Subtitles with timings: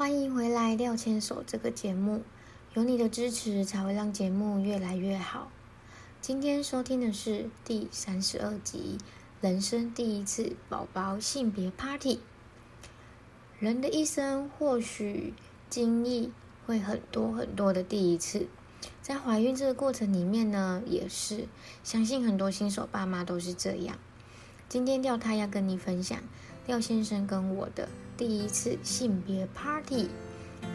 [0.00, 2.22] 欢迎回来，廖牵手这个节目，
[2.72, 5.52] 有你的支持才会让节目越来越好。
[6.22, 8.96] 今天收听的是第三十二集，
[9.42, 12.20] 人生第一次宝宝性别 party。
[13.58, 15.34] 人的一生或许
[15.68, 16.32] 经历
[16.64, 18.48] 会很多很多的第一次，
[19.02, 21.46] 在怀孕这个过程里面呢，也是
[21.84, 23.98] 相信很多新手爸妈都是这样。
[24.66, 26.18] 今天廖太要跟你分享
[26.70, 27.88] 廖先生跟我的。
[28.16, 30.08] 第一次性别 party，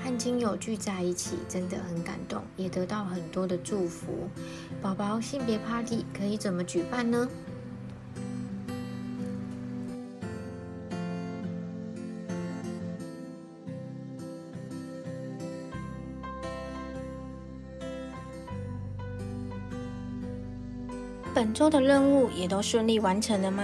[0.04, 4.28] 和亲友聚在一起，真的很感动，也得到很多的祝福。
[4.82, 7.30] 宝宝性别 party 可以怎么举办呢？
[21.34, 23.64] 本周的任务也都顺利完成了吗？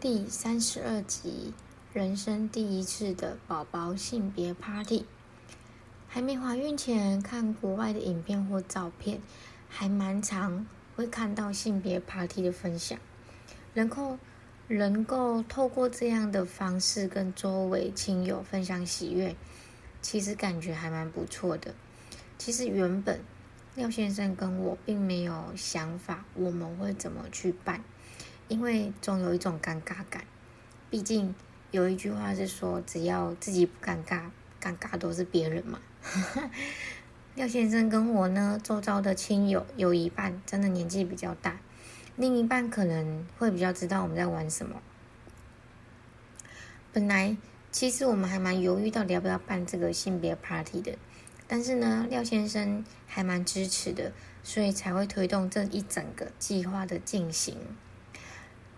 [0.00, 1.52] 第三十二集，
[1.92, 5.04] 人生第一次的宝宝性别 party。
[6.06, 9.20] 还没怀孕前看国外的影片或照片，
[9.68, 12.96] 还蛮常会看到性别 party 的分享。
[13.74, 14.16] 能够
[14.68, 19.34] 能够透过这样的方式跟周围亲友分享喜悦，
[20.00, 21.74] 其实感觉还蛮不错的。
[22.38, 23.20] 其实原本
[23.74, 27.82] 廖先生跟我并没有想法，我们会怎么去办。
[28.48, 30.24] 因为总有一种尴尬感，
[30.90, 31.34] 毕竟
[31.70, 34.22] 有一句话是说，只要自己不尴尬，
[34.60, 35.78] 尴尬都是别人嘛。
[37.34, 41.60] 廖先生跟我呢，周遭的亲友有一半真的年纪比较大，
[42.16, 44.80] 另一半可能会比较知道我们在玩什么。
[46.92, 47.36] 本来
[47.70, 50.96] 其实我们还蛮犹豫到底要不要办这个性别 party 的，
[51.46, 54.12] 但是呢，廖先生还蛮支持的，
[54.42, 57.56] 所以才会推动这一整个计划的进行。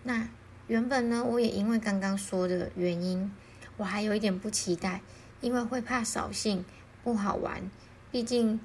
[0.03, 0.27] 那
[0.67, 3.31] 原本呢，我也因为刚刚说的原因，
[3.77, 5.01] 我还有一点不期待，
[5.41, 6.65] 因为会怕扫兴
[7.03, 7.69] 不好玩。
[8.11, 8.59] 毕竟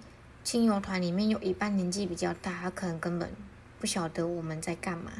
[0.45, 3.31] 亲友团里面有一半年纪比较大，他可能根本
[3.79, 5.13] 不晓得我们在干嘛。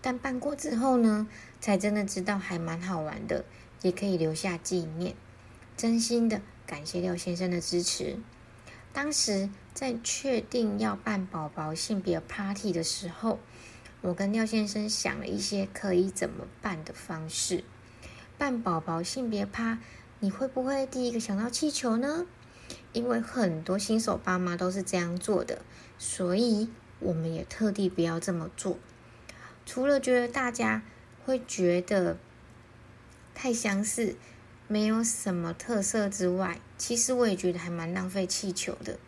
[0.00, 1.26] 但办过之后呢，
[1.60, 3.44] 才真的知道还蛮好玩的，
[3.82, 5.14] 也可以留下纪念。
[5.76, 8.16] 真心的感谢廖先生的支持。
[8.92, 13.38] 当时在确定要办宝宝性别 party 的时候。
[14.04, 17.64] 我跟廖先生想了一些可以怎么办的方式。
[18.36, 19.78] 办宝宝性别趴，
[20.20, 22.26] 你会不会第一个想到气球呢？
[22.92, 25.62] 因为很多新手爸妈都是这样做的，
[25.96, 26.68] 所以
[27.00, 28.76] 我们也特地不要这么做。
[29.64, 30.82] 除了觉得大家
[31.24, 32.18] 会觉得
[33.34, 34.16] 太相似，
[34.68, 38.98] 没有什么特色之外，其实我也觉得还蛮浪费气球的。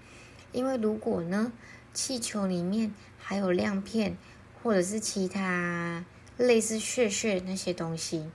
[0.52, 1.52] 因为如果呢，
[1.92, 4.16] 气球里面还有亮片。
[4.66, 6.04] 或者是其他
[6.36, 8.28] 类似血血那些东西，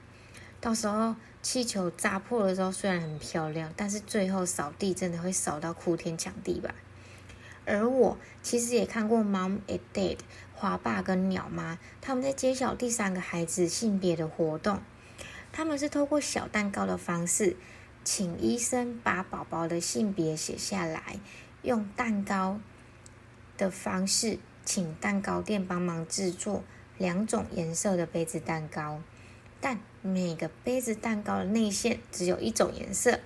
[0.62, 6.74] 到时候气球扎破的时候虽然很漂亮，但是最后扫地真的会扫到哭天抢地吧。
[7.66, 10.16] 而我其实也看过《Mom and Dad》
[10.56, 14.80] 花爸跟鸟妈他们在揭晓第三个孩子性别的活动，
[15.52, 17.58] 他们是透过小蛋糕的方式，
[18.06, 21.20] 请医生把宝宝的性别写下来，
[21.62, 22.62] 用蛋糕
[23.58, 24.40] 的方式。
[24.64, 26.64] 请蛋糕店帮忙制作
[26.98, 29.02] 两种颜色的杯子蛋糕，
[29.60, 33.20] 但每个杯子蛋糕的内馅只有一种颜色。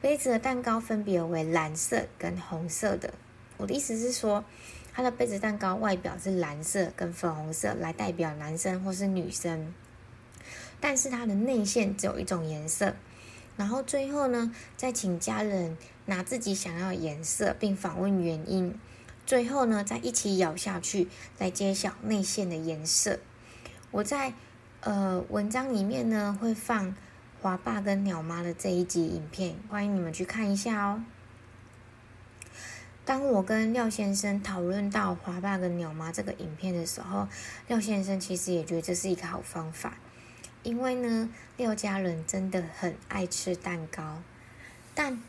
[0.00, 3.14] 杯子的蛋糕分别为蓝色跟红色的。
[3.56, 4.44] 我的意思是说，
[4.92, 9.72] 它的杯子蛋糕外表是蓝色跟粉红色来代表男生或是女生，
[10.80, 12.94] 但是它的内馅只有一种颜色。
[13.56, 18.78] 然后最后呢，再请家人拿自己想要的颜色，并访问原因。
[19.26, 23.18] 最后呢，再一起咬下去，来揭晓内馅的颜色。
[23.90, 24.34] 我在
[24.80, 26.94] 呃文章里面呢会放
[27.40, 31.02] 华爸跟鸟妈的这一集影片，欢迎你们去看一下哦。
[33.06, 37.26] 当我跟廖先生讨论到华爸跟鸟妈这个影片的时候，
[37.66, 39.96] 廖先生其实也觉得这是一个好方法，
[40.62, 44.20] 因为呢廖家人真的很爱吃蛋糕，
[44.94, 45.22] 但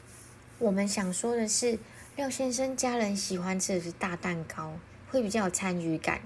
[0.60, 1.80] 我们想说的是。
[2.16, 4.80] 廖先生家人喜欢吃的是大蛋糕，
[5.10, 6.22] 会比较有参与感。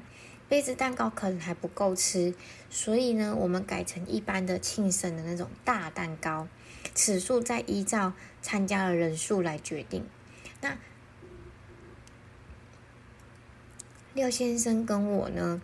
[0.48, 2.36] 杯子蛋糕可能还不够吃，
[2.70, 6.48] 所以呢，我们改成一般的庆生的那种大蛋糕，
[6.94, 10.06] 尺数再依照参加的人数来决定。
[10.62, 10.78] 那
[14.14, 15.60] 廖先生跟我呢，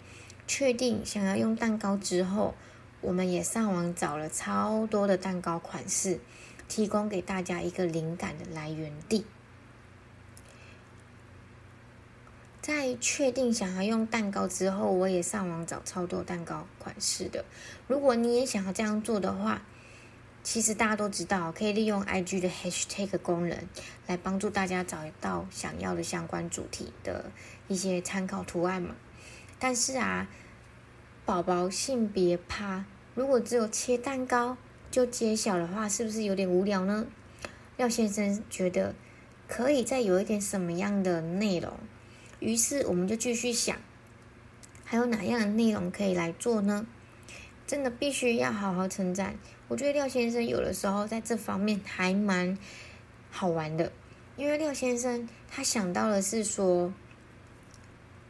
[0.48, 2.56] 确定想要用蛋糕之后，
[3.02, 6.20] 我们也上网找了超多的蛋糕款式，
[6.68, 9.24] 提供给大家一个灵感的来源地。
[12.66, 17.46] 在确定想要用蛋糕之后，我也上网找超多蛋糕款式的。
[17.88, 19.62] 如果你也想要这样做的话，
[20.42, 23.56] 其实大家都知道，可以利用 IG 的 Hashtag 功能
[24.08, 27.26] 来帮助大家找到想要的相关主题的
[27.68, 28.96] 一些参考图案嘛。
[29.60, 30.28] 但是啊，
[31.24, 32.84] 宝宝性别趴
[33.14, 34.58] 如果只有切蛋糕
[34.90, 37.06] 就揭晓的话，是不是有点无聊呢？
[37.78, 38.96] 廖先生觉得
[39.48, 41.72] 可以再有一点什么样的内容。
[42.46, 43.76] 于是我们就继续想，
[44.84, 46.86] 还有哪样的内容可以来做呢？
[47.66, 49.36] 真的必须要好好称赞。
[49.68, 52.56] 我觉得廖先生有的时候在这方面还蛮
[53.32, 53.92] 好玩的，
[54.38, 56.94] 因为廖先生他想到的是说，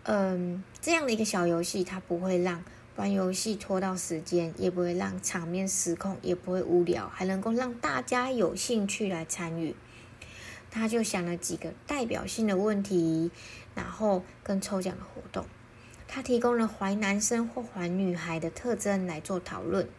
[0.03, 2.63] 嗯，这样的一个小游戏，他不会让
[2.95, 9.75] 玩游戏拖到时间，也不会让场面失控，也不会无聊，还能够让大家有兴趣来参与。
[10.75, 13.31] 他就想了几个代表性的问题。
[13.73, 15.45] 然后跟抽奖的活动，
[16.07, 19.89] 他提供了怀男生或怀女孩的特征来做讨论。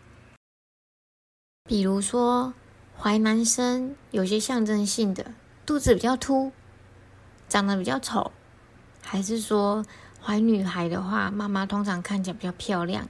[1.65, 2.55] 比如说，
[2.97, 5.33] 怀男生有些象征性的，
[5.67, 6.53] 肚子比较凸，
[7.51, 8.31] 长得比较丑；
[9.03, 9.85] 还是说
[10.23, 13.07] 怀女孩的话，妈妈通常看起来比较漂亮，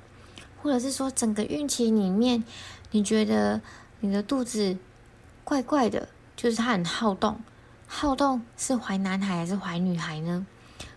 [0.61, 2.43] 或者是说整个孕期里面，
[2.91, 3.61] 你觉得
[4.01, 4.77] 你的肚子
[5.45, 7.41] 怪怪的，就是他很好动。
[7.87, 10.47] 好动是怀男孩还是怀女孩呢？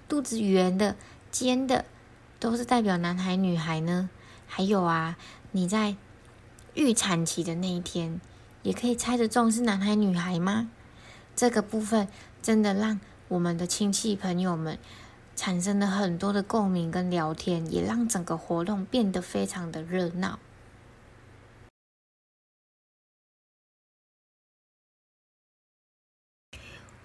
[0.07, 0.95] 肚子圆的、
[1.31, 1.86] 尖的，
[2.39, 4.09] 都是代表男孩、女孩呢。
[4.47, 5.15] 还有啊，
[5.51, 5.95] 你在
[6.74, 8.19] 预产期的那一天，
[8.63, 10.69] 也可以猜得中是男孩、女孩吗？
[11.36, 12.07] 这个部分
[12.41, 14.77] 真的让我们的亲戚朋友们
[15.35, 20.39] 产生了很多的共鸣跟聊天，也让整个活动变得非常的热闹。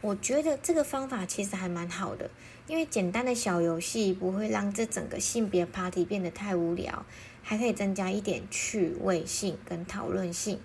[0.05, 2.29] 我觉得这个方法其实还蛮好的，
[2.67, 7.07] 因为简单的小游戏不会让这整个性别 party 变得太无聊，
[7.43, 10.61] 还可以增加一点趣味性跟讨论性。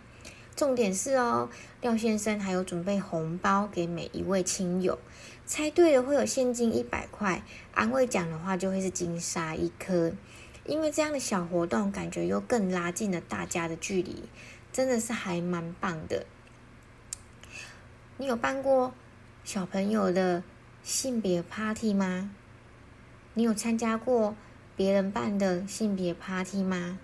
[0.57, 1.49] 重点是哦，
[1.79, 4.99] 廖先生还有准备红包给每一位亲友，
[5.45, 7.41] 猜对了会有现金一百块，
[7.73, 10.11] 安慰奖的话就会是金沙一颗。
[10.65, 14.23] 因为这样的小活动，感觉又更拉近了大家的距离，
[14.73, 16.25] 真的是还蛮棒的。
[18.17, 18.93] 你有办过？
[19.43, 20.43] 小朋友的
[20.83, 22.31] 性别 party 吗？
[23.33, 24.35] 你有参加过
[24.75, 26.99] 别人办的性别 party 吗？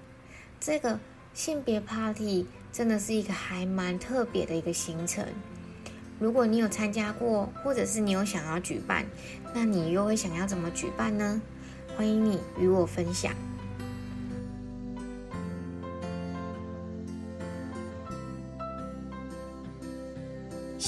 [0.60, 1.00] 这个
[1.34, 5.26] 性别 party 真的是一个还蛮特别的一个行程。
[6.20, 9.06] 如果你有参加过，或者是你有想要举办，
[9.54, 11.42] 那你又会想要怎么举办呢？
[11.98, 13.34] 欢迎你与我分享。